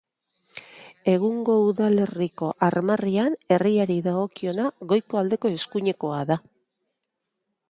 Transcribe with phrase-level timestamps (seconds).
[1.11, 6.41] Egungo udalerriko armarrian herriari dagokiona goiko aldeko eskuinekoa da.